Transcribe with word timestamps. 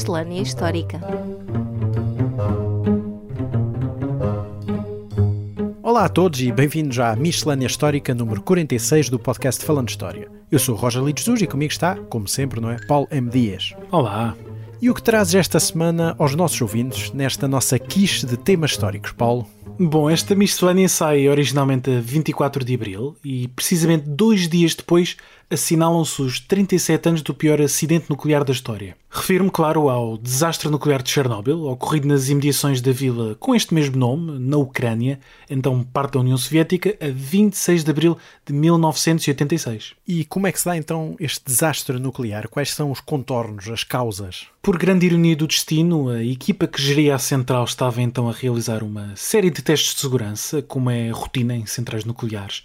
Miscelânea 0.00 0.40
Histórica. 0.40 0.98
Olá 5.82 6.06
a 6.06 6.08
todos 6.08 6.40
e 6.40 6.50
bem-vindos 6.50 6.98
à 6.98 7.14
Miscelânea 7.14 7.66
Histórica 7.66 8.14
número 8.14 8.40
46 8.40 9.10
do 9.10 9.18
podcast 9.18 9.62
Falando 9.62 9.90
História. 9.90 10.30
Eu 10.50 10.58
sou 10.58 10.74
o 10.74 10.78
Roger 10.78 11.02
Lides 11.02 11.22
Jesus 11.22 11.42
e 11.42 11.46
comigo 11.46 11.70
está, 11.70 11.96
como 11.96 12.26
sempre, 12.26 12.62
não 12.62 12.70
é? 12.70 12.78
Paulo 12.86 13.08
M. 13.10 13.28
Dias. 13.28 13.74
Olá. 13.92 14.34
E 14.80 14.88
o 14.88 14.94
que 14.94 15.02
trazes 15.02 15.34
esta 15.34 15.60
semana 15.60 16.16
aos 16.18 16.34
nossos 16.34 16.58
ouvintes 16.62 17.12
nesta 17.12 17.46
nossa 17.46 17.78
quiche 17.78 18.24
de 18.24 18.38
temas 18.38 18.70
históricos, 18.70 19.12
Paulo? 19.12 19.46
Bom, 19.78 20.08
esta 20.08 20.34
miscelânea 20.34 20.88
sai 20.88 21.28
originalmente 21.28 21.90
a 21.90 22.00
24 22.00 22.64
de 22.64 22.74
abril 22.74 23.16
e, 23.24 23.48
precisamente 23.48 24.08
dois 24.08 24.48
dias 24.48 24.74
depois, 24.74 25.16
assinalam-se 25.50 26.22
os 26.22 26.38
37 26.38 27.08
anos 27.08 27.22
do 27.22 27.34
pior 27.34 27.60
acidente 27.60 28.08
nuclear 28.08 28.44
da 28.44 28.52
história. 28.52 28.96
Refiro-me, 29.10 29.50
claro, 29.50 29.88
ao 29.88 30.16
desastre 30.16 30.70
nuclear 30.70 31.02
de 31.02 31.10
Chernobyl, 31.10 31.64
ocorrido 31.64 32.06
nas 32.06 32.28
imediações 32.28 32.80
da 32.80 32.92
vila 32.92 33.34
com 33.34 33.52
este 33.52 33.74
mesmo 33.74 33.96
nome, 33.96 34.38
na 34.38 34.56
Ucrânia, 34.56 35.18
então 35.50 35.82
parte 35.82 36.12
da 36.12 36.20
União 36.20 36.38
Soviética, 36.38 36.96
a 37.00 37.10
26 37.10 37.82
de 37.82 37.90
abril 37.90 38.16
de 38.46 38.52
1986. 38.52 39.94
E 40.06 40.24
como 40.24 40.46
é 40.46 40.52
que 40.52 40.60
se 40.60 40.66
dá 40.66 40.76
então 40.76 41.16
este 41.18 41.44
desastre 41.44 41.98
nuclear? 41.98 42.48
Quais 42.48 42.72
são 42.72 42.92
os 42.92 43.00
contornos, 43.00 43.68
as 43.68 43.82
causas? 43.82 44.46
Por 44.62 44.78
grande 44.78 45.06
ironia 45.06 45.34
do 45.34 45.48
destino, 45.48 46.10
a 46.10 46.22
equipa 46.22 46.68
que 46.68 46.80
geria 46.80 47.16
a 47.16 47.18
central 47.18 47.64
estava 47.64 48.00
então 48.00 48.28
a 48.28 48.32
realizar 48.32 48.84
uma 48.84 49.16
série 49.16 49.50
de 49.50 49.62
testes 49.62 49.94
de 49.94 50.00
segurança, 50.00 50.62
como 50.62 50.88
é 50.88 51.10
rotina 51.10 51.56
em 51.56 51.66
centrais 51.66 52.04
nucleares 52.04 52.62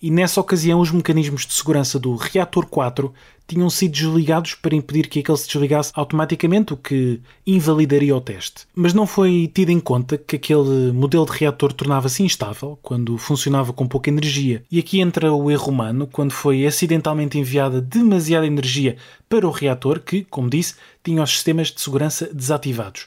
e 0.00 0.10
nessa 0.10 0.40
ocasião 0.40 0.80
os 0.80 0.90
mecanismos 0.90 1.46
de 1.46 1.52
segurança 1.52 1.98
do 1.98 2.14
reator 2.14 2.66
4 2.66 3.12
tinham 3.48 3.70
sido 3.70 3.92
desligados 3.92 4.54
para 4.54 4.76
impedir 4.76 5.08
que 5.08 5.20
aquele 5.20 5.38
se 5.38 5.48
desligasse 5.48 5.90
automaticamente, 5.94 6.74
o 6.74 6.76
que 6.76 7.18
invalidaria 7.46 8.14
o 8.14 8.20
teste. 8.20 8.66
Mas 8.74 8.92
não 8.92 9.06
foi 9.06 9.50
tido 9.52 9.70
em 9.70 9.80
conta 9.80 10.18
que 10.18 10.36
aquele 10.36 10.92
modelo 10.92 11.24
de 11.24 11.32
reator 11.32 11.72
tornava-se 11.72 12.22
instável 12.22 12.78
quando 12.82 13.16
funcionava 13.16 13.72
com 13.72 13.88
pouca 13.88 14.10
energia. 14.10 14.62
E 14.70 14.78
aqui 14.78 15.00
entra 15.00 15.32
o 15.32 15.50
erro 15.50 15.70
humano, 15.70 16.06
quando 16.06 16.32
foi 16.32 16.66
acidentalmente 16.66 17.38
enviada 17.38 17.80
demasiada 17.80 18.46
energia 18.46 18.96
para 19.28 19.48
o 19.48 19.50
reator 19.50 20.00
que, 20.00 20.24
como 20.24 20.50
disse, 20.50 20.74
tinha 21.02 21.22
os 21.22 21.30
sistemas 21.30 21.68
de 21.68 21.80
segurança 21.80 22.28
desativados. 22.32 23.06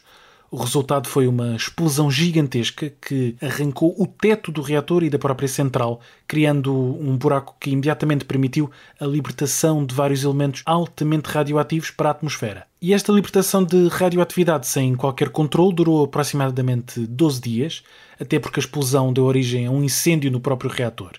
O 0.53 0.57
resultado 0.57 1.07
foi 1.07 1.27
uma 1.27 1.55
explosão 1.55 2.11
gigantesca 2.11 2.91
que 3.01 3.37
arrancou 3.41 3.95
o 3.97 4.05
teto 4.05 4.51
do 4.51 4.61
reator 4.61 5.01
e 5.01 5.09
da 5.09 5.17
própria 5.17 5.47
central, 5.47 6.01
criando 6.27 6.73
um 6.75 7.15
buraco 7.15 7.55
que 7.57 7.69
imediatamente 7.69 8.25
permitiu 8.25 8.69
a 8.99 9.05
libertação 9.05 9.85
de 9.85 9.95
vários 9.95 10.25
elementos 10.25 10.61
altamente 10.65 11.29
radioativos 11.29 11.89
para 11.89 12.09
a 12.09 12.11
atmosfera. 12.11 12.67
E 12.81 12.93
esta 12.93 13.13
libertação 13.13 13.63
de 13.63 13.87
radioatividade 13.87 14.67
sem 14.67 14.93
qualquer 14.93 15.29
controle 15.29 15.73
durou 15.73 16.03
aproximadamente 16.03 16.99
12 16.99 17.39
dias, 17.39 17.83
até 18.19 18.37
porque 18.37 18.59
a 18.59 18.63
explosão 18.63 19.13
deu 19.13 19.23
origem 19.23 19.67
a 19.67 19.71
um 19.71 19.81
incêndio 19.81 20.29
no 20.29 20.41
próprio 20.41 20.69
reator. 20.69 21.13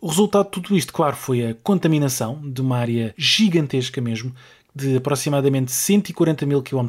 O 0.00 0.08
resultado 0.08 0.44
de 0.44 0.52
tudo 0.52 0.76
isto, 0.76 0.92
claro, 0.92 1.16
foi 1.16 1.44
a 1.44 1.54
contaminação 1.54 2.40
de 2.44 2.60
uma 2.60 2.76
área 2.76 3.12
gigantesca 3.18 4.00
mesmo, 4.00 4.32
de 4.76 4.96
aproximadamente 4.96 5.72
140 5.72 6.44
mil 6.44 6.62
km, 6.62 6.88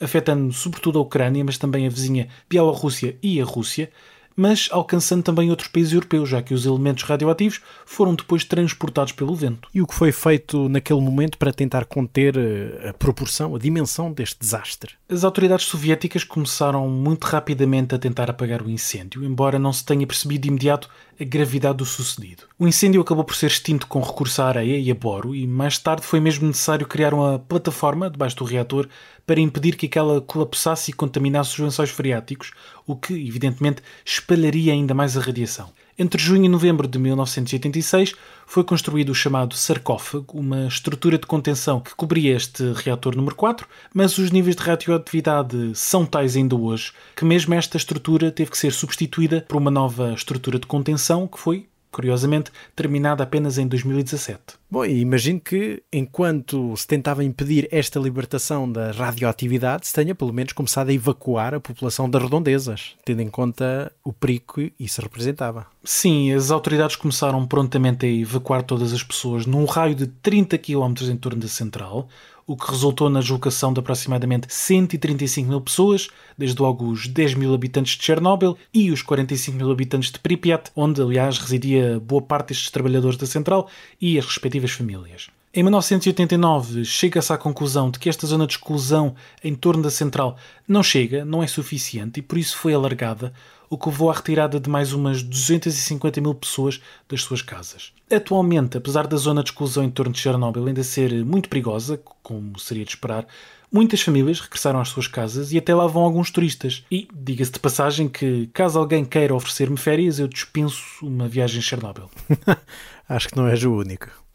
afetando 0.00 0.50
sobretudo 0.50 0.98
a 0.98 1.02
Ucrânia, 1.02 1.44
mas 1.44 1.58
também 1.58 1.86
a 1.86 1.90
vizinha 1.90 2.28
Bielorrússia 2.48 3.18
e 3.22 3.38
a 3.38 3.44
Rússia, 3.44 3.90
mas 4.36 4.68
alcançando 4.70 5.22
também 5.22 5.50
outros 5.50 5.68
países 5.68 5.92
europeus, 5.94 6.28
já 6.28 6.42
que 6.42 6.52
os 6.52 6.66
elementos 6.66 7.04
radioativos 7.04 7.60
foram 7.86 8.14
depois 8.14 8.44
transportados 8.44 9.12
pelo 9.12 9.34
vento. 9.34 9.68
E 9.74 9.80
o 9.80 9.86
que 9.86 9.94
foi 9.94 10.12
feito 10.12 10.68
naquele 10.68 11.00
momento 11.00 11.38
para 11.38 11.52
tentar 11.52 11.86
conter 11.86 12.36
eh, 12.36 12.90
a 12.90 12.92
proporção, 12.92 13.56
a 13.56 13.58
dimensão 13.58 14.12
deste 14.12 14.38
desastre? 14.38 14.92
As 15.08 15.24
autoridades 15.24 15.66
soviéticas 15.66 16.22
começaram 16.22 16.86
muito 16.88 17.24
rapidamente 17.24 17.94
a 17.94 17.98
tentar 17.98 18.30
apagar 18.30 18.60
o 18.60 18.68
incêndio, 18.68 19.24
embora 19.24 19.58
não 19.58 19.72
se 19.72 19.84
tenha 19.84 20.06
percebido 20.06 20.42
de 20.42 20.48
imediato 20.48 20.90
a 21.20 21.24
gravidade 21.24 21.78
do 21.78 21.84
sucedido. 21.84 22.44
O 22.58 22.66
incêndio 22.66 23.00
acabou 23.00 23.24
por 23.24 23.34
ser 23.34 23.46
extinto 23.46 23.86
com 23.86 24.00
recurso 24.00 24.42
à 24.42 24.46
areia 24.46 24.78
e 24.78 24.90
a 24.90 24.94
boro, 24.94 25.34
e 25.34 25.46
mais 25.46 25.78
tarde 25.78 26.04
foi 26.04 26.20
mesmo 26.20 26.46
necessário 26.46 26.86
criar 26.86 27.14
uma 27.14 27.38
plataforma 27.38 28.10
debaixo 28.10 28.36
do 28.36 28.44
reator 28.44 28.88
para 29.26 29.40
impedir 29.40 29.76
que 29.76 29.86
aquela 29.86 30.20
colapsasse 30.20 30.90
e 30.90 30.94
contaminasse 30.94 31.54
os 31.54 31.58
lençóis 31.58 31.90
freáticos, 31.90 32.52
o 32.86 32.94
que, 32.94 33.14
evidentemente, 33.14 33.82
espalharia 34.04 34.72
ainda 34.72 34.94
mais 34.94 35.16
a 35.16 35.20
radiação. 35.20 35.70
Entre 35.98 36.22
junho 36.22 36.44
e 36.44 36.48
novembro 36.48 36.86
de 36.86 36.98
1986 36.98 38.14
foi 38.46 38.62
construído 38.62 39.08
o 39.08 39.14
chamado 39.14 39.54
sarcófago, 39.54 40.38
uma 40.38 40.66
estrutura 40.66 41.16
de 41.16 41.26
contenção 41.26 41.80
que 41.80 41.94
cobria 41.94 42.36
este 42.36 42.70
reator 42.74 43.16
número 43.16 43.34
4, 43.34 43.66
mas 43.94 44.18
os 44.18 44.30
níveis 44.30 44.54
de 44.56 44.62
radioatividade 44.62 45.72
são 45.74 46.04
tais 46.04 46.36
ainda 46.36 46.54
hoje 46.54 46.92
que 47.16 47.24
mesmo 47.24 47.54
esta 47.54 47.78
estrutura 47.78 48.30
teve 48.30 48.50
que 48.50 48.58
ser 48.58 48.72
substituída 48.72 49.46
por 49.48 49.56
uma 49.56 49.70
nova 49.70 50.12
estrutura 50.12 50.58
de 50.58 50.66
contenção 50.66 51.26
que 51.26 51.38
foi 51.38 51.66
curiosamente 51.96 52.52
terminada 52.74 53.24
apenas 53.24 53.56
em 53.56 53.66
2017. 53.66 54.38
Bom, 54.70 54.84
e 54.84 55.00
imagino 55.00 55.40
que 55.40 55.82
enquanto 55.90 56.76
se 56.76 56.86
tentava 56.86 57.24
impedir 57.24 57.66
esta 57.70 57.98
libertação 57.98 58.70
da 58.70 58.90
radioatividade, 58.90 59.86
se 59.86 59.94
tenha 59.94 60.14
pelo 60.14 60.30
menos 60.30 60.52
começado 60.52 60.90
a 60.90 60.92
evacuar 60.92 61.54
a 61.54 61.60
população 61.60 62.10
das 62.10 62.22
redondezas, 62.22 62.94
tendo 63.02 63.22
em 63.22 63.30
conta 63.30 63.90
o 64.04 64.12
perigo 64.12 64.44
que 64.54 64.72
isso 64.78 65.00
representava. 65.00 65.66
Sim, 65.82 66.34
as 66.34 66.50
autoridades 66.50 66.96
começaram 66.96 67.46
prontamente 67.46 68.04
a 68.04 68.08
evacuar 68.10 68.62
todas 68.62 68.92
as 68.92 69.02
pessoas 69.02 69.46
num 69.46 69.64
raio 69.64 69.94
de 69.94 70.06
30 70.06 70.58
km 70.58 70.92
em 71.10 71.16
torno 71.16 71.40
da 71.40 71.48
central, 71.48 72.08
o 72.46 72.56
que 72.56 72.70
resultou 72.70 73.10
na 73.10 73.20
deslocação 73.20 73.72
de 73.72 73.80
aproximadamente 73.80 74.46
135 74.48 75.48
mil 75.48 75.60
pessoas, 75.60 76.08
desde 76.38 76.60
logo 76.62 76.88
os 76.88 77.08
10 77.08 77.34
mil 77.34 77.52
habitantes 77.52 77.96
de 77.96 78.04
Chernobyl 78.04 78.56
e 78.72 78.90
os 78.90 79.02
45 79.02 79.56
mil 79.56 79.70
habitantes 79.70 80.12
de 80.12 80.18
Pripyat, 80.20 80.70
onde, 80.76 81.02
aliás, 81.02 81.38
residia 81.38 81.98
boa 81.98 82.22
parte 82.22 82.48
destes 82.48 82.70
trabalhadores 82.70 83.18
da 83.18 83.26
central 83.26 83.68
e 84.00 84.16
as 84.18 84.24
respectivas 84.24 84.70
famílias. 84.70 85.28
Em 85.52 85.62
1989, 85.62 86.84
chega-se 86.84 87.32
à 87.32 87.38
conclusão 87.38 87.90
de 87.90 87.98
que 87.98 88.10
esta 88.10 88.26
zona 88.26 88.46
de 88.46 88.52
exclusão 88.52 89.14
em 89.42 89.54
torno 89.54 89.82
da 89.82 89.90
central 89.90 90.36
não 90.68 90.82
chega, 90.82 91.24
não 91.24 91.42
é 91.42 91.46
suficiente 91.46 92.20
e 92.20 92.22
por 92.22 92.36
isso 92.36 92.58
foi 92.58 92.74
alargada, 92.74 93.32
o 93.68 93.78
que 93.78 93.88
levou 93.88 94.10
à 94.10 94.14
retirada 94.14 94.60
de 94.60 94.68
mais 94.68 94.92
umas 94.92 95.22
250 95.22 96.20
mil 96.20 96.34
pessoas 96.34 96.80
das 97.08 97.22
suas 97.22 97.42
casas. 97.42 97.92
Atualmente, 98.10 98.76
apesar 98.76 99.06
da 99.06 99.16
zona 99.16 99.42
de 99.42 99.50
exclusão 99.50 99.82
em 99.82 99.90
torno 99.90 100.12
de 100.12 100.20
Chernobyl 100.20 100.66
ainda 100.66 100.82
ser 100.82 101.24
muito 101.24 101.48
perigosa, 101.48 102.00
como 102.22 102.58
seria 102.58 102.84
de 102.84 102.90
esperar, 102.90 103.26
muitas 103.72 104.00
famílias 104.00 104.40
regressaram 104.40 104.80
às 104.80 104.88
suas 104.88 105.08
casas 105.08 105.52
e 105.52 105.58
até 105.58 105.74
lá 105.74 105.86
vão 105.86 106.02
alguns 106.02 106.30
turistas. 106.30 106.84
E 106.90 107.08
diga-se 107.12 107.52
de 107.52 107.60
passagem 107.60 108.08
que, 108.08 108.48
caso 108.52 108.78
alguém 108.78 109.04
queira 109.04 109.34
oferecer-me 109.34 109.76
férias, 109.76 110.18
eu 110.18 110.28
dispenso 110.28 110.82
uma 111.02 111.28
viagem 111.28 111.58
a 111.58 111.62
Chernobyl. 111.62 112.10
Acho 113.08 113.28
que 113.28 113.36
não 113.36 113.46
és 113.46 113.62
o 113.64 113.72
único. 113.72 114.25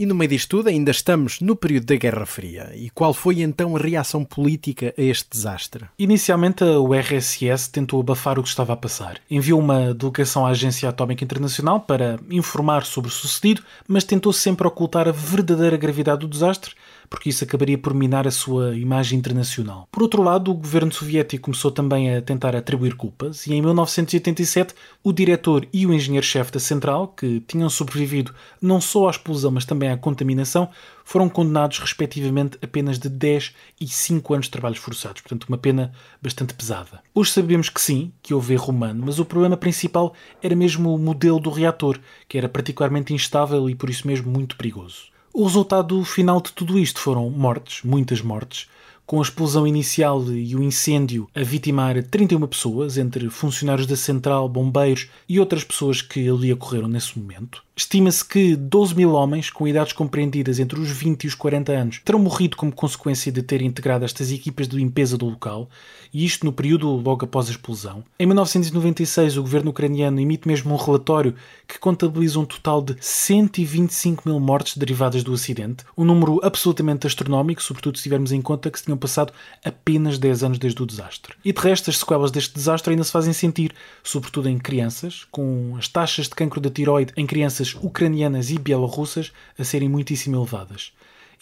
E 0.00 0.06
no 0.06 0.14
meio 0.14 0.30
disto 0.30 0.56
tudo, 0.56 0.70
ainda 0.70 0.90
estamos 0.90 1.42
no 1.42 1.54
período 1.54 1.84
da 1.84 1.94
Guerra 1.94 2.24
Fria. 2.24 2.72
E 2.74 2.88
qual 2.88 3.12
foi 3.12 3.42
então 3.42 3.76
a 3.76 3.78
reação 3.78 4.24
política 4.24 4.94
a 4.96 5.02
este 5.02 5.28
desastre? 5.28 5.84
Inicialmente, 5.98 6.64
o 6.64 6.94
RSS 6.94 7.70
tentou 7.70 8.00
abafar 8.00 8.38
o 8.38 8.42
que 8.42 8.48
estava 8.48 8.72
a 8.72 8.76
passar. 8.78 9.18
Enviou 9.30 9.60
uma 9.60 9.92
delegação 9.92 10.46
à 10.46 10.52
Agência 10.52 10.88
Atómica 10.88 11.22
Internacional 11.22 11.80
para 11.80 12.18
informar 12.30 12.86
sobre 12.86 13.10
o 13.10 13.12
sucedido, 13.12 13.62
mas 13.86 14.02
tentou 14.02 14.32
sempre 14.32 14.66
ocultar 14.66 15.06
a 15.06 15.12
verdadeira 15.12 15.76
gravidade 15.76 16.20
do 16.20 16.28
desastre 16.28 16.74
porque 17.10 17.28
isso 17.28 17.42
acabaria 17.42 17.76
por 17.76 17.92
minar 17.92 18.28
a 18.28 18.30
sua 18.30 18.76
imagem 18.76 19.18
internacional. 19.18 19.88
Por 19.90 20.02
outro 20.02 20.22
lado, 20.22 20.52
o 20.52 20.54
governo 20.54 20.92
soviético 20.92 21.46
começou 21.46 21.72
também 21.72 22.14
a 22.14 22.22
tentar 22.22 22.54
atribuir 22.54 22.94
culpas 22.94 23.48
e 23.48 23.52
em 23.52 23.60
1987 23.60 24.74
o 25.02 25.12
diretor 25.12 25.66
e 25.72 25.84
o 25.84 25.92
engenheiro-chefe 25.92 26.52
da 26.52 26.60
central, 26.60 27.08
que 27.08 27.40
tinham 27.40 27.68
sobrevivido 27.68 28.32
não 28.62 28.80
só 28.80 29.08
à 29.08 29.10
explosão 29.10 29.50
mas 29.50 29.64
também 29.64 29.90
à 29.90 29.96
contaminação, 29.96 30.70
foram 31.04 31.28
condenados 31.28 31.80
respectivamente 31.80 32.56
apenas 32.62 32.96
de 32.96 33.08
10 33.08 33.52
e 33.80 33.88
5 33.88 34.32
anos 34.32 34.46
de 34.46 34.52
trabalhos 34.52 34.78
forçados, 34.78 35.20
portanto 35.20 35.46
uma 35.48 35.58
pena 35.58 35.92
bastante 36.22 36.54
pesada. 36.54 37.02
Hoje 37.12 37.32
sabemos 37.32 37.68
que 37.68 37.80
sim, 37.80 38.12
que 38.22 38.32
houve 38.32 38.54
erro 38.54 38.70
humano, 38.70 39.02
mas 39.04 39.18
o 39.18 39.24
problema 39.24 39.56
principal 39.56 40.14
era 40.40 40.54
mesmo 40.54 40.94
o 40.94 40.98
modelo 40.98 41.40
do 41.40 41.50
reator, 41.50 41.98
que 42.28 42.38
era 42.38 42.48
particularmente 42.48 43.12
instável 43.12 43.68
e 43.68 43.74
por 43.74 43.90
isso 43.90 44.06
mesmo 44.06 44.30
muito 44.30 44.56
perigoso. 44.56 45.10
O 45.32 45.44
resultado 45.44 46.04
final 46.04 46.40
de 46.40 46.52
tudo 46.52 46.78
isto 46.78 47.00
foram 47.00 47.30
mortes, 47.30 47.82
muitas 47.84 48.20
mortes, 48.20 48.68
com 49.10 49.18
a 49.18 49.22
explosão 49.22 49.66
inicial 49.66 50.22
e 50.32 50.54
o 50.54 50.62
incêndio 50.62 51.28
a 51.34 51.42
vitimar 51.42 52.00
31 52.00 52.46
pessoas, 52.46 52.96
entre 52.96 53.28
funcionários 53.28 53.84
da 53.84 53.96
central, 53.96 54.48
bombeiros 54.48 55.08
e 55.28 55.40
outras 55.40 55.64
pessoas 55.64 56.00
que 56.00 56.28
ali 56.28 56.52
ocorreram 56.52 56.86
nesse 56.86 57.18
momento. 57.18 57.60
Estima-se 57.80 58.22
que 58.22 58.54
12 58.54 58.94
mil 58.94 59.12
homens, 59.12 59.48
com 59.48 59.66
idades 59.66 59.94
compreendidas 59.94 60.60
entre 60.60 60.78
os 60.78 60.90
20 60.90 61.24
e 61.24 61.26
os 61.28 61.34
40 61.34 61.72
anos, 61.72 62.00
terão 62.04 62.20
morrido 62.20 62.54
como 62.54 62.70
consequência 62.70 63.32
de 63.32 63.42
terem 63.42 63.66
integrado 63.66 64.04
estas 64.04 64.30
equipas 64.30 64.68
de 64.68 64.76
limpeza 64.76 65.16
do 65.16 65.24
local, 65.24 65.66
e 66.12 66.24
isto 66.24 66.44
no 66.44 66.52
período 66.52 66.88
logo 66.90 67.24
após 67.24 67.48
a 67.48 67.52
explosão. 67.52 68.04
Em 68.18 68.26
1996, 68.26 69.38
o 69.38 69.42
governo 69.42 69.70
ucraniano 69.70 70.20
emite 70.20 70.46
mesmo 70.46 70.74
um 70.74 70.76
relatório 70.76 71.34
que 71.66 71.78
contabiliza 71.78 72.38
um 72.38 72.44
total 72.44 72.82
de 72.82 72.96
125 73.00 74.28
mil 74.28 74.38
mortes 74.38 74.76
derivadas 74.76 75.24
do 75.24 75.32
acidente, 75.32 75.82
um 75.96 76.04
número 76.04 76.38
absolutamente 76.42 77.06
astronómico, 77.06 77.62
sobretudo 77.62 77.96
se 77.96 78.02
tivermos 78.02 78.30
em 78.30 78.42
conta 78.42 78.70
que 78.70 78.78
se 78.78 78.84
tinham 78.84 78.98
passado 79.00 79.32
apenas 79.64 80.18
10 80.18 80.44
anos 80.44 80.58
desde 80.58 80.82
o 80.82 80.86
desastre. 80.86 81.34
E 81.44 81.52
de 81.52 81.60
resto, 81.60 81.90
as 81.90 81.98
sequelas 81.98 82.30
deste 82.30 82.54
desastre 82.54 82.92
ainda 82.92 83.02
se 83.02 83.10
fazem 83.10 83.32
sentir, 83.32 83.74
sobretudo 84.04 84.48
em 84.48 84.58
crianças, 84.58 85.26
com 85.30 85.74
as 85.76 85.88
taxas 85.88 86.28
de 86.28 86.34
cancro 86.34 86.60
da 86.60 86.70
tiroide 86.70 87.12
em 87.16 87.26
crianças 87.26 87.74
ucranianas 87.74 88.50
e 88.50 88.58
bielorrussas 88.58 89.32
a 89.58 89.64
serem 89.64 89.88
muitíssimo 89.88 90.36
elevadas. 90.36 90.92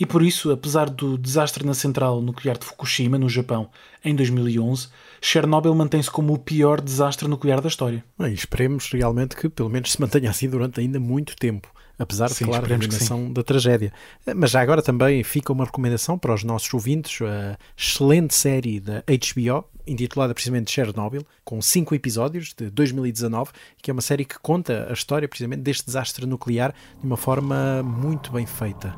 E 0.01 0.07
por 0.07 0.23
isso, 0.23 0.53
apesar 0.53 0.89
do 0.89 1.19
desastre 1.19 1.67
na 1.67 1.75
central 1.75 2.23
nuclear 2.23 2.57
de 2.57 2.65
Fukushima, 2.65 3.19
no 3.19 3.29
Japão, 3.29 3.69
em 4.05 4.15
2011, 4.15 4.89
Chernobyl 5.21 5.75
mantém-se 5.75 6.09
como 6.09 6.33
o 6.33 6.39
pior 6.39 6.81
desastre 6.81 7.27
nuclear 7.27 7.61
da 7.61 7.69
história. 7.69 8.05
E 8.21 8.33
esperemos 8.33 8.89
realmente 8.93 9.35
que 9.35 9.49
pelo 9.49 9.69
menos 9.69 9.91
se 9.91 10.01
mantenha 10.01 10.31
assim 10.31 10.49
durante 10.49 10.79
ainda 10.79 11.01
muito 11.01 11.35
tempo 11.35 11.69
apesar 11.99 12.29
de, 12.29 12.45
claro, 12.45 12.67
a 12.67 12.69
eliminação 12.69 13.33
da 13.33 13.43
tragédia. 13.43 13.93
Mas 14.37 14.51
já 14.51 14.61
agora 14.61 14.81
também 14.83 15.23
fica 15.25 15.53
uma 15.53 15.65
recomendação 15.65 16.19
para 16.19 16.33
os 16.33 16.45
nossos 16.45 16.73
ouvintes, 16.73 17.21
a 17.23 17.59
excelente 17.77 18.35
série 18.35 18.81
da 18.81 19.03
HBO, 19.03 19.65
intitulada 19.87 20.35
precisamente 20.35 20.71
Chernobyl, 20.71 21.27
com 21.45 21.61
cinco 21.61 21.95
episódios 21.95 22.55
de 22.57 22.71
2019, 22.71 23.51
que 23.83 23.91
é 23.91 23.93
uma 23.93 24.03
série 24.03 24.25
que 24.25 24.39
conta 24.39 24.87
a 24.89 24.93
história 24.93 25.27
precisamente 25.27 25.63
deste 25.63 25.87
desastre 25.87 26.27
nuclear 26.27 26.75
de 27.01 27.07
uma 27.07 27.17
forma 27.17 27.83
muito 27.83 28.31
bem 28.33 28.47
feita. 28.47 28.95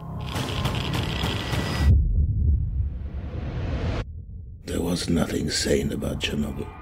There 4.67 4.83
was 4.83 5.09
nothing 5.09 5.49
sane 5.49 5.93
about 5.93 6.25
Chernobyl. 6.25 6.80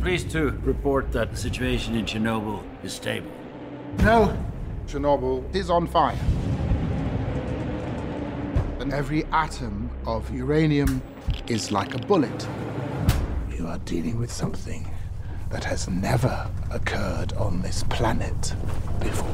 Pleased 0.00 0.30
to 0.30 0.50
report 0.64 1.12
that 1.12 1.30
the 1.30 1.36
situation 1.36 1.94
in 1.94 2.06
Chernobyl 2.06 2.62
is 2.82 2.92
stable. 2.92 3.30
No, 3.98 4.34
Chernobyl 4.86 5.44
is 5.54 5.68
on 5.68 5.86
fire. 5.86 6.18
And 8.80 8.94
every 8.94 9.24
atom 9.30 9.90
of 10.06 10.30
uranium 10.34 11.02
is 11.48 11.70
like 11.70 11.94
a 11.94 11.98
bullet. 11.98 12.48
You 13.54 13.66
are 13.66 13.78
dealing 13.84 14.18
with 14.18 14.32
something 14.32 14.88
that 15.50 15.64
has 15.64 15.86
never 15.86 16.48
occurred 16.70 17.34
on 17.34 17.60
this 17.60 17.82
planet 17.84 18.54
before. 19.00 19.28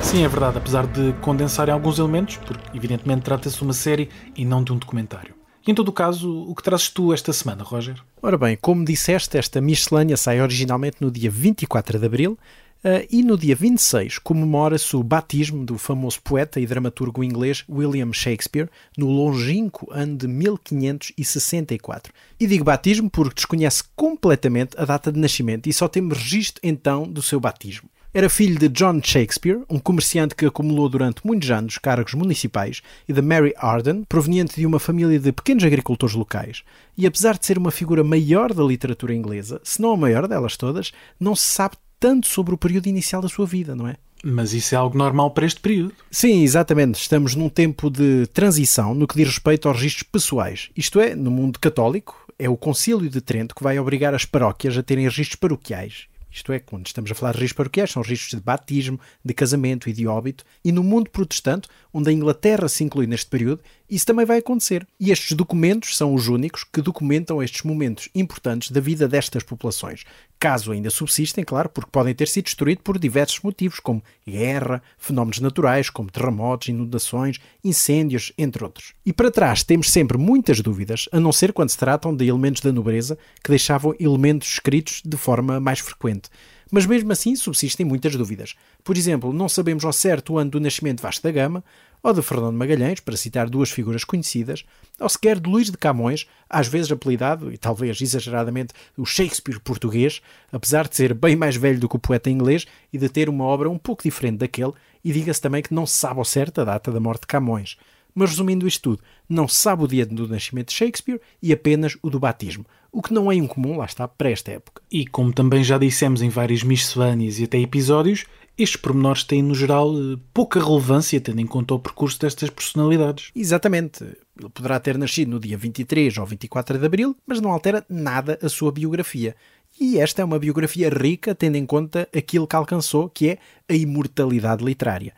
Sim, 0.00 0.24
é 0.24 0.28
verdade, 0.28 0.58
apesar 0.58 0.86
de 0.88 1.12
condensarem 1.20 1.72
alguns 1.72 1.98
elementos, 2.00 2.36
porque 2.38 2.76
evidentemente 2.76 3.22
trata-se 3.22 3.56
de 3.56 3.62
uma 3.62 3.72
série 3.72 4.10
e 4.36 4.44
não 4.44 4.64
de 4.64 4.72
um 4.72 4.76
documentário. 4.76 5.34
E 5.66 5.70
em 5.70 5.74
todo 5.74 5.88
o 5.88 5.92
caso, 5.92 6.30
o 6.46 6.54
que 6.54 6.62
trazes 6.62 6.90
tu 6.90 7.12
esta 7.12 7.32
semana, 7.32 7.62
Roger? 7.62 7.96
Ora 8.20 8.36
bem, 8.36 8.56
como 8.60 8.84
disseste, 8.84 9.38
esta 9.38 9.60
miscelânea 9.60 10.16
sai 10.16 10.40
originalmente 10.40 10.98
no 11.00 11.10
dia 11.10 11.30
24 11.30 11.98
de 11.98 12.04
abril 12.04 12.38
uh, 12.84 13.06
e 13.10 13.22
no 13.22 13.38
dia 13.38 13.56
26 13.56 14.18
comemora-se 14.18 14.94
o 14.94 15.02
batismo 15.02 15.64
do 15.64 15.78
famoso 15.78 16.20
poeta 16.22 16.60
e 16.60 16.66
dramaturgo 16.66 17.24
inglês 17.24 17.64
William 17.68 18.12
Shakespeare 18.12 18.68
no 18.96 19.08
longínquo 19.08 19.88
ano 19.90 20.18
de 20.18 20.28
1564. 20.28 22.12
E 22.38 22.46
digo 22.46 22.64
batismo 22.64 23.08
porque 23.08 23.36
desconhece 23.36 23.84
completamente 23.96 24.78
a 24.78 24.84
data 24.84 25.10
de 25.10 25.18
nascimento 25.18 25.66
e 25.66 25.72
só 25.72 25.88
temos 25.88 26.18
registro 26.18 26.60
então 26.62 27.10
do 27.10 27.22
seu 27.22 27.40
batismo. 27.40 27.88
Era 28.16 28.30
filho 28.30 28.56
de 28.56 28.68
John 28.68 29.00
Shakespeare, 29.02 29.62
um 29.68 29.80
comerciante 29.80 30.36
que 30.36 30.46
acumulou 30.46 30.88
durante 30.88 31.26
muitos 31.26 31.50
anos 31.50 31.78
cargos 31.78 32.14
municipais, 32.14 32.80
e 33.08 33.12
de 33.12 33.20
Mary 33.20 33.52
Arden, 33.56 34.04
proveniente 34.08 34.54
de 34.54 34.64
uma 34.64 34.78
família 34.78 35.18
de 35.18 35.32
pequenos 35.32 35.64
agricultores 35.64 36.14
locais. 36.14 36.62
E 36.96 37.08
apesar 37.08 37.36
de 37.36 37.44
ser 37.44 37.58
uma 37.58 37.72
figura 37.72 38.04
maior 38.04 38.54
da 38.54 38.62
literatura 38.62 39.12
inglesa, 39.12 39.60
se 39.64 39.82
não 39.82 39.90
a 39.90 39.96
maior 39.96 40.28
delas 40.28 40.56
todas, 40.56 40.92
não 41.18 41.34
se 41.34 41.42
sabe 41.42 41.74
tanto 41.98 42.28
sobre 42.28 42.54
o 42.54 42.56
período 42.56 42.86
inicial 42.86 43.20
da 43.20 43.28
sua 43.28 43.46
vida, 43.46 43.74
não 43.74 43.88
é? 43.88 43.96
Mas 44.22 44.52
isso 44.52 44.76
é 44.76 44.78
algo 44.78 44.96
normal 44.96 45.32
para 45.32 45.44
este 45.44 45.60
período. 45.60 45.92
Sim, 46.08 46.44
exatamente. 46.44 47.00
Estamos 47.00 47.34
num 47.34 47.48
tempo 47.48 47.90
de 47.90 48.28
transição 48.28 48.94
no 48.94 49.08
que 49.08 49.16
diz 49.16 49.26
respeito 49.26 49.66
aos 49.66 49.78
registros 49.78 50.04
pessoais. 50.04 50.70
Isto 50.76 51.00
é, 51.00 51.16
no 51.16 51.32
mundo 51.32 51.58
católico, 51.58 52.28
é 52.38 52.48
o 52.48 52.56
Concílio 52.56 53.10
de 53.10 53.20
Trento 53.20 53.56
que 53.56 53.64
vai 53.64 53.76
obrigar 53.76 54.14
as 54.14 54.24
paróquias 54.24 54.78
a 54.78 54.84
terem 54.84 55.04
registros 55.04 55.34
paroquiais. 55.34 56.06
Isto 56.34 56.52
é, 56.52 56.58
quando 56.58 56.84
estamos 56.84 57.08
a 57.12 57.14
falar 57.14 57.30
de 57.30 57.38
registros 57.38 57.58
paroquiais, 57.58 57.92
são 57.92 58.02
registros 58.02 58.40
de 58.40 58.44
batismo, 58.44 58.98
de 59.24 59.32
casamento 59.32 59.88
e 59.88 59.92
de 59.92 60.04
óbito. 60.08 60.44
E 60.64 60.72
no 60.72 60.82
mundo 60.82 61.08
protestante, 61.08 61.68
onde 61.92 62.10
a 62.10 62.12
Inglaterra 62.12 62.68
se 62.68 62.82
inclui 62.82 63.06
neste 63.06 63.30
período, 63.30 63.62
isso 63.94 64.06
também 64.06 64.26
vai 64.26 64.38
acontecer. 64.38 64.86
E 64.98 65.10
estes 65.10 65.36
documentos 65.36 65.96
são 65.96 66.14
os 66.14 66.28
únicos 66.28 66.64
que 66.64 66.80
documentam 66.80 67.42
estes 67.42 67.62
momentos 67.62 68.08
importantes 68.14 68.70
da 68.70 68.80
vida 68.80 69.06
destas 69.06 69.42
populações. 69.42 70.04
Caso 70.38 70.72
ainda 70.72 70.90
subsistem, 70.90 71.44
claro, 71.44 71.68
porque 71.68 71.90
podem 71.90 72.14
ter 72.14 72.28
sido 72.28 72.44
destruídos 72.44 72.82
por 72.82 72.98
diversos 72.98 73.40
motivos, 73.40 73.80
como 73.80 74.02
guerra, 74.26 74.82
fenómenos 74.98 75.40
naturais, 75.40 75.88
como 75.88 76.10
terremotos, 76.10 76.68
inundações, 76.68 77.38
incêndios, 77.62 78.32
entre 78.36 78.64
outros. 78.64 78.94
E 79.06 79.12
para 79.12 79.30
trás 79.30 79.62
temos 79.62 79.90
sempre 79.90 80.18
muitas 80.18 80.60
dúvidas, 80.60 81.08
a 81.12 81.20
não 81.20 81.32
ser 81.32 81.52
quando 81.52 81.70
se 81.70 81.78
tratam 81.78 82.14
de 82.14 82.26
elementos 82.26 82.60
da 82.62 82.72
nobreza 82.72 83.16
que 83.42 83.50
deixavam 83.50 83.94
elementos 83.98 84.48
escritos 84.48 85.00
de 85.04 85.16
forma 85.16 85.60
mais 85.60 85.78
frequente. 85.78 86.28
Mas 86.70 86.86
mesmo 86.86 87.12
assim 87.12 87.36
subsistem 87.36 87.86
muitas 87.86 88.16
dúvidas. 88.16 88.54
Por 88.82 88.96
exemplo, 88.96 89.32
não 89.32 89.48
sabemos 89.48 89.84
ao 89.84 89.92
certo 89.92 90.32
o 90.32 90.38
ano 90.38 90.50
do 90.50 90.60
nascimento 90.60 90.96
de 90.96 91.02
Vasco 91.02 91.22
da 91.22 91.30
Gama, 91.30 91.62
ou 92.04 92.12
de 92.12 92.20
Fernando 92.20 92.54
Magalhães, 92.54 93.00
para 93.00 93.16
citar 93.16 93.48
duas 93.48 93.70
figuras 93.70 94.04
conhecidas, 94.04 94.62
ou 95.00 95.08
sequer 95.08 95.40
de 95.40 95.48
Luís 95.48 95.70
de 95.70 95.78
Camões, 95.78 96.26
às 96.50 96.68
vezes 96.68 96.92
apelidado, 96.92 97.50
e 97.50 97.56
talvez 97.56 97.98
exageradamente, 97.98 98.74
o 98.94 99.06
Shakespeare 99.06 99.58
português, 99.58 100.20
apesar 100.52 100.86
de 100.86 100.96
ser 100.96 101.14
bem 101.14 101.34
mais 101.34 101.56
velho 101.56 101.80
do 101.80 101.88
que 101.88 101.96
o 101.96 101.98
poeta 101.98 102.28
inglês 102.28 102.66
e 102.92 102.98
de 102.98 103.08
ter 103.08 103.30
uma 103.30 103.44
obra 103.44 103.70
um 103.70 103.78
pouco 103.78 104.02
diferente 104.02 104.36
daquele, 104.36 104.74
e 105.02 105.12
diga-se 105.12 105.40
também 105.40 105.62
que 105.62 105.72
não 105.72 105.86
se 105.86 105.96
sabe 105.96 106.18
ao 106.18 106.26
certo 106.26 106.60
a 106.60 106.64
data 106.64 106.92
da 106.92 107.00
morte 107.00 107.22
de 107.22 107.28
Camões. 107.28 107.78
Mas 108.14 108.30
resumindo 108.30 108.68
isto 108.68 108.82
tudo, 108.82 109.02
não 109.26 109.48
se 109.48 109.56
sabe 109.56 109.82
o 109.82 109.88
dia 109.88 110.04
do 110.04 110.28
nascimento 110.28 110.68
de 110.68 110.74
Shakespeare 110.74 111.20
e 111.42 111.54
apenas 111.54 111.96
o 112.02 112.10
do 112.10 112.20
batismo, 112.20 112.66
o 112.92 113.02
que 113.02 113.12
não 113.12 113.32
é 113.32 113.34
incomum, 113.34 113.78
lá 113.78 113.86
está, 113.86 114.06
para 114.06 114.30
esta 114.30 114.52
época. 114.52 114.80
E 114.92 115.06
como 115.06 115.32
também 115.32 115.64
já 115.64 115.78
dissemos 115.78 116.22
em 116.22 116.28
várias 116.28 116.62
miscelâneas 116.62 117.40
e 117.40 117.44
até 117.44 117.58
episódios, 117.58 118.26
estes 118.56 118.80
pormenores 118.80 119.24
têm, 119.24 119.42
no 119.42 119.54
geral, 119.54 119.92
eh, 119.96 120.16
pouca 120.32 120.60
relevância, 120.60 121.20
tendo 121.20 121.40
em 121.40 121.46
conta 121.46 121.74
o 121.74 121.78
percurso 121.78 122.18
destas 122.20 122.50
personalidades. 122.50 123.30
Exatamente. 123.34 124.04
Ele 124.04 124.48
poderá 124.52 124.78
ter 124.78 124.96
nascido 124.96 125.30
no 125.30 125.40
dia 125.40 125.56
23 125.56 126.16
ou 126.18 126.26
24 126.26 126.78
de 126.78 126.86
abril, 126.86 127.16
mas 127.26 127.40
não 127.40 127.50
altera 127.50 127.84
nada 127.88 128.38
a 128.42 128.48
sua 128.48 128.70
biografia. 128.70 129.34
E 129.80 129.98
esta 129.98 130.22
é 130.22 130.24
uma 130.24 130.38
biografia 130.38 130.88
rica, 130.88 131.34
tendo 131.34 131.56
em 131.56 131.66
conta 131.66 132.08
aquilo 132.16 132.46
que 132.46 132.54
alcançou, 132.54 133.08
que 133.08 133.30
é 133.30 133.38
a 133.68 133.74
imortalidade 133.74 134.64
literária. 134.64 135.12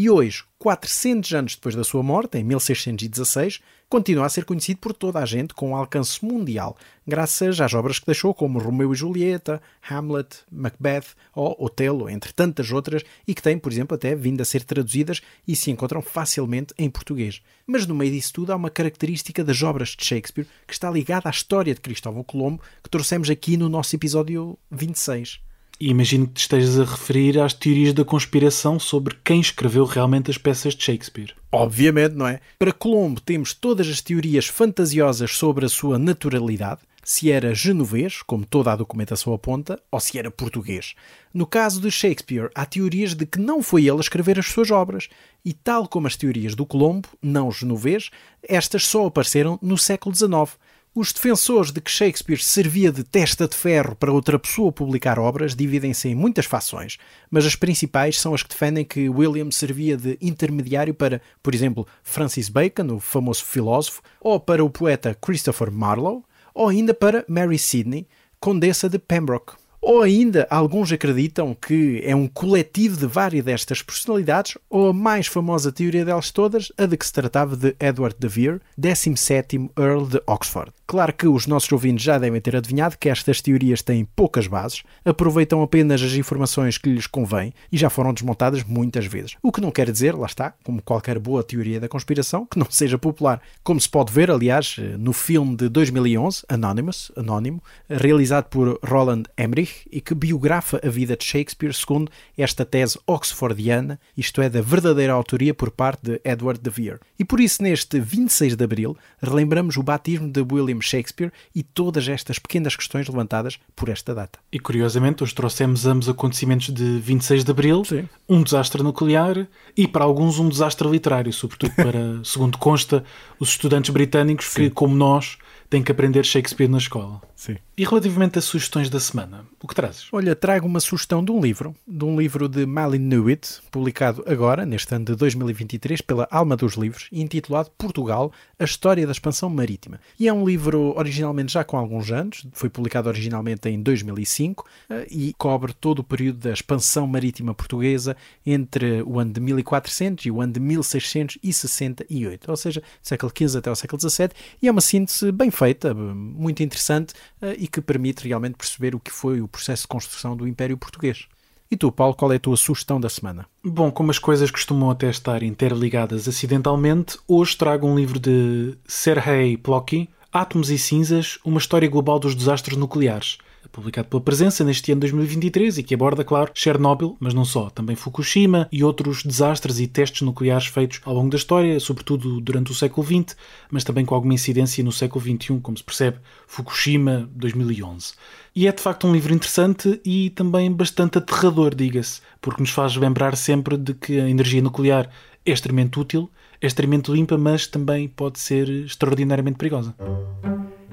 E 0.00 0.08
hoje, 0.08 0.44
400 0.60 1.32
anos 1.32 1.56
depois 1.56 1.74
da 1.74 1.82
sua 1.82 2.04
morte, 2.04 2.38
em 2.38 2.44
1616, 2.44 3.58
continua 3.88 4.26
a 4.26 4.28
ser 4.28 4.44
conhecido 4.44 4.78
por 4.78 4.92
toda 4.92 5.18
a 5.18 5.26
gente 5.26 5.52
com 5.52 5.74
alcance 5.74 6.24
mundial, 6.24 6.76
graças 7.04 7.60
às 7.60 7.74
obras 7.74 7.98
que 7.98 8.06
deixou, 8.06 8.32
como 8.32 8.60
Romeu 8.60 8.92
e 8.92 8.96
Julieta, 8.96 9.60
Hamlet, 9.90 10.36
Macbeth 10.52 11.16
ou 11.34 11.56
Otelo, 11.58 12.08
entre 12.08 12.32
tantas 12.32 12.70
outras, 12.70 13.02
e 13.26 13.34
que 13.34 13.42
têm, 13.42 13.58
por 13.58 13.72
exemplo, 13.72 13.96
até 13.96 14.14
vindo 14.14 14.40
a 14.40 14.44
ser 14.44 14.62
traduzidas 14.62 15.20
e 15.48 15.56
se 15.56 15.72
encontram 15.72 16.00
facilmente 16.00 16.72
em 16.78 16.88
português. 16.88 17.42
Mas 17.66 17.84
no 17.84 17.92
meio 17.96 18.12
disso 18.12 18.34
tudo 18.34 18.52
há 18.52 18.54
uma 18.54 18.70
característica 18.70 19.42
das 19.42 19.60
obras 19.64 19.96
de 19.98 20.04
Shakespeare 20.04 20.46
que 20.64 20.74
está 20.74 20.88
ligada 20.88 21.28
à 21.28 21.32
história 21.32 21.74
de 21.74 21.80
Cristóvão 21.80 22.22
Colombo, 22.22 22.62
que 22.84 22.88
trouxemos 22.88 23.28
aqui 23.28 23.56
no 23.56 23.68
nosso 23.68 23.96
episódio 23.96 24.56
26. 24.70 25.40
Imagino 25.80 26.26
que 26.26 26.32
te 26.32 26.40
estejas 26.40 26.76
a 26.80 26.84
referir 26.84 27.38
às 27.38 27.52
teorias 27.52 27.94
da 27.94 28.04
conspiração 28.04 28.80
sobre 28.80 29.16
quem 29.22 29.40
escreveu 29.40 29.84
realmente 29.84 30.28
as 30.28 30.36
peças 30.36 30.74
de 30.74 30.82
Shakespeare. 30.82 31.36
Obviamente, 31.52 32.16
não 32.16 32.26
é? 32.26 32.40
Para 32.58 32.72
Colombo 32.72 33.20
temos 33.20 33.54
todas 33.54 33.86
as 33.86 34.00
teorias 34.00 34.48
fantasiosas 34.48 35.36
sobre 35.36 35.64
a 35.66 35.68
sua 35.68 35.96
naturalidade, 35.96 36.80
se 37.04 37.30
era 37.30 37.54
genovês, 37.54 38.22
como 38.22 38.44
toda 38.44 38.72
a 38.72 38.76
documentação 38.76 39.32
aponta, 39.32 39.80
ou 39.88 40.00
se 40.00 40.18
era 40.18 40.32
português. 40.32 40.96
No 41.32 41.46
caso 41.46 41.80
de 41.80 41.92
Shakespeare, 41.92 42.50
há 42.56 42.66
teorias 42.66 43.14
de 43.14 43.24
que 43.24 43.38
não 43.38 43.62
foi 43.62 43.82
ele 43.82 43.98
a 43.98 44.00
escrever 44.00 44.36
as 44.36 44.46
suas 44.46 44.72
obras, 44.72 45.08
e 45.44 45.52
tal 45.52 45.86
como 45.86 46.08
as 46.08 46.16
teorias 46.16 46.56
do 46.56 46.66
Colombo, 46.66 47.08
não 47.22 47.52
genovês, 47.52 48.10
estas 48.42 48.84
só 48.84 49.06
apareceram 49.06 49.60
no 49.62 49.78
século 49.78 50.12
XIX. 50.12 50.58
Os 51.00 51.12
defensores 51.12 51.70
de 51.70 51.80
que 51.80 51.92
Shakespeare 51.92 52.42
servia 52.42 52.90
de 52.90 53.04
testa 53.04 53.46
de 53.46 53.54
ferro 53.54 53.94
para 53.94 54.10
outra 54.10 54.36
pessoa 54.36 54.72
publicar 54.72 55.16
obras 55.16 55.54
dividem-se 55.54 56.08
em 56.08 56.14
muitas 56.16 56.44
fações, 56.44 56.98
mas 57.30 57.46
as 57.46 57.54
principais 57.54 58.18
são 58.18 58.34
as 58.34 58.42
que 58.42 58.48
defendem 58.48 58.84
que 58.84 59.08
William 59.08 59.48
servia 59.52 59.96
de 59.96 60.18
intermediário 60.20 60.92
para, 60.92 61.22
por 61.40 61.54
exemplo, 61.54 61.86
Francis 62.02 62.48
Bacon, 62.48 62.96
o 62.96 62.98
famoso 62.98 63.44
filósofo, 63.44 64.02
ou 64.20 64.40
para 64.40 64.64
o 64.64 64.68
poeta 64.68 65.16
Christopher 65.22 65.70
Marlowe, 65.70 66.24
ou 66.52 66.66
ainda 66.66 66.92
para 66.92 67.24
Mary 67.28 67.60
Sidney, 67.60 68.08
condessa 68.40 68.88
de 68.88 68.98
Pembroke. 68.98 69.52
Ou 69.80 70.02
ainda, 70.02 70.46
alguns 70.50 70.92
acreditam 70.92 71.54
que 71.54 72.02
é 72.04 72.14
um 72.14 72.26
coletivo 72.26 72.96
de 72.96 73.06
várias 73.06 73.44
destas 73.44 73.80
personalidades, 73.80 74.58
ou 74.68 74.88
a 74.88 74.92
mais 74.92 75.26
famosa 75.26 75.72
teoria 75.72 76.04
delas 76.04 76.30
todas, 76.30 76.72
a 76.76 76.84
de 76.84 76.96
que 76.96 77.06
se 77.06 77.12
tratava 77.12 77.56
de 77.56 77.74
Edward 77.80 78.16
de 78.18 78.28
Vere, 78.28 78.60
17º 78.78 79.70
Earl 79.78 80.06
de 80.06 80.20
Oxford. 80.26 80.72
Claro 80.86 81.12
que 81.12 81.28
os 81.28 81.46
nossos 81.46 81.70
ouvintes 81.70 82.04
já 82.04 82.18
devem 82.18 82.40
ter 82.40 82.56
adivinhado 82.56 82.96
que 82.98 83.08
estas 83.08 83.40
teorias 83.40 83.82
têm 83.82 84.04
poucas 84.04 84.46
bases, 84.46 84.82
aproveitam 85.04 85.62
apenas 85.62 86.02
as 86.02 86.14
informações 86.14 86.78
que 86.78 86.90
lhes 86.90 87.06
convém 87.06 87.52
e 87.70 87.76
já 87.76 87.88
foram 87.90 88.12
desmontadas 88.12 88.64
muitas 88.64 89.06
vezes. 89.06 89.36
O 89.42 89.52
que 89.52 89.60
não 89.60 89.70
quer 89.70 89.90
dizer, 89.90 90.14
lá 90.14 90.26
está, 90.26 90.54
como 90.64 90.82
qualquer 90.82 91.18
boa 91.18 91.42
teoria 91.42 91.78
da 91.78 91.88
conspiração, 91.88 92.46
que 92.46 92.58
não 92.58 92.66
seja 92.70 92.98
popular. 92.98 93.40
Como 93.62 93.80
se 93.80 93.88
pode 93.88 94.12
ver, 94.12 94.30
aliás, 94.30 94.76
no 94.98 95.12
filme 95.12 95.56
de 95.56 95.68
2011, 95.68 96.42
Anonymous, 96.48 97.12
Anónimo, 97.16 97.62
realizado 97.88 98.46
por 98.46 98.78
Roland 98.82 99.24
Emmerich 99.38 99.77
e 99.90 100.00
que 100.00 100.14
biografa 100.14 100.80
a 100.84 100.88
vida 100.88 101.16
de 101.16 101.24
Shakespeare 101.24 101.72
segundo 101.72 102.10
esta 102.36 102.64
tese 102.64 102.98
oxfordiana, 103.06 103.98
isto 104.16 104.40
é, 104.40 104.48
da 104.48 104.60
verdadeira 104.60 105.12
autoria 105.12 105.54
por 105.54 105.70
parte 105.70 106.02
de 106.02 106.20
Edward 106.24 106.60
de 106.60 106.70
Vere. 106.70 107.00
E 107.18 107.24
por 107.24 107.40
isso, 107.40 107.62
neste 107.62 107.98
26 107.98 108.56
de 108.56 108.64
Abril, 108.64 108.96
relembramos 109.20 109.76
o 109.76 109.82
batismo 109.82 110.30
de 110.30 110.40
William 110.40 110.80
Shakespeare 110.80 111.32
e 111.54 111.62
todas 111.62 112.08
estas 112.08 112.38
pequenas 112.38 112.76
questões 112.76 113.08
levantadas 113.08 113.58
por 113.74 113.88
esta 113.88 114.14
data. 114.14 114.38
E 114.52 114.58
curiosamente, 114.58 115.22
hoje 115.22 115.34
trouxemos 115.34 115.86
ambos 115.86 116.08
acontecimentos 116.08 116.72
de 116.72 116.98
26 117.00 117.44
de 117.44 117.50
Abril, 117.50 117.84
Sim. 117.84 118.08
um 118.28 118.42
desastre 118.42 118.82
nuclear 118.82 119.46
e 119.76 119.86
para 119.86 120.04
alguns 120.04 120.38
um 120.38 120.48
desastre 120.48 120.88
literário, 120.88 121.32
sobretudo 121.32 121.74
para, 121.74 122.22
segundo 122.24 122.58
consta, 122.58 123.04
os 123.38 123.50
estudantes 123.50 123.90
britânicos 123.90 124.46
Sim. 124.46 124.62
que, 124.62 124.70
como 124.70 124.94
nós, 124.94 125.38
têm 125.68 125.82
que 125.82 125.92
aprender 125.92 126.24
Shakespeare 126.24 126.68
na 126.68 126.78
escola. 126.78 127.20
Sim. 127.34 127.56
E 127.76 127.84
relativamente 127.84 128.38
às 128.38 128.44
sugestões 128.44 128.90
da 128.90 128.98
semana, 128.98 129.44
o 129.62 129.68
que 129.68 129.74
trazes? 129.74 130.08
Olha, 130.10 130.34
trago 130.34 130.66
uma 130.66 130.80
sugestão 130.80 131.24
de 131.24 131.30
um 131.30 131.40
livro, 131.40 131.76
de 131.86 132.04
um 132.04 132.18
livro 132.18 132.48
de 132.48 132.66
Malin 132.66 132.98
Newitt, 132.98 133.60
publicado 133.70 134.24
agora, 134.26 134.66
neste 134.66 134.92
ano 134.92 135.04
de 135.04 135.14
2023, 135.14 136.00
pela 136.00 136.26
Alma 136.30 136.56
dos 136.56 136.74
Livros, 136.74 137.06
intitulado 137.12 137.70
Portugal, 137.78 138.32
a 138.58 138.64
História 138.64 139.06
da 139.06 139.12
Expansão 139.12 139.48
Marítima. 139.48 140.00
E 140.18 140.26
é 140.26 140.32
um 140.32 140.44
livro 140.44 140.92
originalmente 140.96 141.52
já 141.52 141.62
com 141.62 141.76
alguns 141.76 142.10
anos, 142.10 142.44
foi 142.52 142.68
publicado 142.68 143.08
originalmente 143.08 143.68
em 143.68 143.80
2005 143.80 144.66
eh, 144.90 145.06
e 145.08 145.34
cobre 145.38 145.72
todo 145.72 146.00
o 146.00 146.04
período 146.04 146.38
da 146.38 146.52
expansão 146.52 147.06
marítima 147.06 147.54
portuguesa 147.54 148.16
entre 148.44 149.02
o 149.02 149.20
ano 149.20 149.32
de 149.32 149.40
1400 149.40 150.26
e 150.26 150.30
o 150.32 150.40
ano 150.40 150.54
de 150.54 150.60
1668, 150.60 152.50
ou 152.50 152.56
seja, 152.56 152.82
século 153.00 153.32
XV 153.36 153.58
até 153.58 153.70
o 153.70 153.76
século 153.76 154.00
XVII, 154.00 154.30
e 154.60 154.66
é 154.66 154.70
uma 154.72 154.80
síntese 154.80 155.30
bem 155.30 155.50
feita, 155.58 155.92
muito 155.92 156.62
interessante 156.62 157.14
eh, 157.42 157.56
e 157.58 157.66
que 157.66 157.80
permite 157.80 158.26
realmente 158.26 158.56
perceber 158.56 158.94
o 158.94 159.00
que 159.00 159.10
foi 159.10 159.40
o 159.40 159.48
processo 159.48 159.82
de 159.82 159.88
construção 159.88 160.36
do 160.36 160.46
Império 160.46 160.78
Português. 160.78 161.26
E 161.70 161.76
tu, 161.76 161.92
Paulo, 161.92 162.14
qual 162.14 162.32
é 162.32 162.36
a 162.36 162.40
tua 162.40 162.56
sugestão 162.56 163.00
da 163.00 163.08
semana? 163.10 163.46
Bom, 163.62 163.90
como 163.90 164.10
as 164.10 164.18
coisas 164.18 164.50
costumam 164.50 164.90
até 164.90 165.10
estar 165.10 165.42
interligadas 165.42 166.26
acidentalmente, 166.26 167.18
hoje 167.26 167.56
trago 167.56 167.86
um 167.86 167.96
livro 167.96 168.18
de 168.18 168.78
Sergei 168.86 169.56
Plokhy, 169.56 170.08
Átomos 170.32 170.70
e 170.70 170.78
Cinzas, 170.78 171.38
uma 171.44 171.58
história 171.58 171.88
global 171.88 172.18
dos 172.18 172.34
desastres 172.34 172.76
nucleares 172.76 173.38
publicado 173.78 174.08
pela 174.08 174.20
Presença 174.20 174.64
neste 174.64 174.92
ano 174.92 175.00
de 175.00 175.12
2023 175.12 175.78
e 175.78 175.82
que 175.82 175.94
aborda, 175.94 176.24
claro, 176.24 176.50
Chernobyl, 176.54 177.16
mas 177.20 177.32
não 177.32 177.44
só, 177.44 177.70
também 177.70 177.94
Fukushima 177.96 178.68
e 178.72 178.82
outros 178.82 179.22
desastres 179.22 179.78
e 179.78 179.86
testes 179.86 180.22
nucleares 180.22 180.66
feitos 180.66 181.00
ao 181.04 181.14
longo 181.14 181.30
da 181.30 181.36
história, 181.36 181.78
sobretudo 181.78 182.40
durante 182.40 182.72
o 182.72 182.74
século 182.74 183.06
XX, 183.06 183.36
mas 183.70 183.84
também 183.84 184.04
com 184.04 184.14
alguma 184.14 184.34
incidência 184.34 184.82
no 184.82 184.92
século 184.92 185.24
XXI, 185.24 185.60
como 185.60 185.76
se 185.76 185.84
percebe, 185.84 186.18
Fukushima 186.46 187.28
2011. 187.32 188.14
E 188.54 188.66
é 188.66 188.72
de 188.72 188.82
facto 188.82 189.06
um 189.06 189.12
livro 189.12 189.32
interessante 189.32 190.00
e 190.04 190.30
também 190.30 190.72
bastante 190.72 191.18
aterrador, 191.18 191.74
diga-se, 191.74 192.20
porque 192.40 192.60
nos 192.60 192.70
faz 192.70 192.96
lembrar 192.96 193.36
sempre 193.36 193.76
de 193.76 193.94
que 193.94 194.18
a 194.18 194.28
energia 194.28 194.60
nuclear 194.60 195.08
é 195.46 195.52
extremamente 195.52 195.98
útil, 195.98 196.30
é 196.60 196.66
extremamente 196.66 197.10
limpa, 197.10 197.38
mas 197.38 197.66
também 197.66 198.08
pode 198.08 198.38
ser 198.38 198.68
extraordinariamente 198.68 199.58
perigosa. 199.58 199.94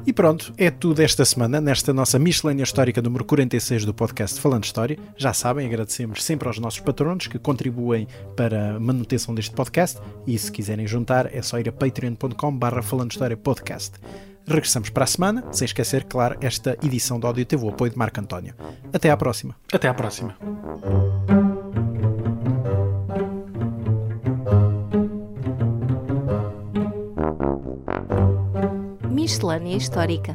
E 0.05 0.13
pronto, 0.13 0.53
é 0.55 0.69
tudo 0.69 1.01
esta 1.01 1.25
semana, 1.25 1.59
nesta 1.59 1.91
nossa 1.91 2.19
miscelânea 2.19 2.63
histórica 2.63 3.01
número 3.01 3.25
46 3.25 3.85
do 3.85 3.93
podcast 3.93 4.39
Falando 4.39 4.63
História. 4.63 4.99
Já 5.17 5.33
sabem, 5.33 5.65
agradecemos 5.65 6.23
sempre 6.23 6.47
aos 6.47 6.59
nossos 6.59 6.79
patronos 6.79 7.25
que 7.25 7.39
contribuem 7.39 8.07
para 8.35 8.75
a 8.75 8.79
manutenção 8.79 9.33
deste 9.33 9.55
podcast 9.55 9.99
e 10.27 10.37
se 10.37 10.51
quiserem 10.51 10.85
juntar 10.85 11.33
é 11.33 11.41
só 11.41 11.59
ir 11.59 11.67
a 11.67 11.71
patreon.com 11.71 12.55
barra 12.55 12.83
Falando 12.83 13.11
História 13.11 13.35
Podcast. 13.35 13.93
Regressamos 14.47 14.91
para 14.91 15.05
a 15.05 15.07
semana, 15.07 15.43
sem 15.51 15.65
esquecer, 15.65 16.03
claro, 16.03 16.37
esta 16.39 16.77
edição 16.83 17.19
do 17.19 17.25
Áudio 17.25 17.43
teve 17.43 17.65
o 17.65 17.69
apoio 17.69 17.91
de 17.91 17.97
Marco 17.97 18.19
António. 18.19 18.53
Até 18.93 19.09
à 19.09 19.17
próxima. 19.17 19.55
Até 19.73 19.87
à 19.87 19.93
próxima. 19.93 20.37
Miscelânea 29.45 29.75
Histórica 29.75 30.33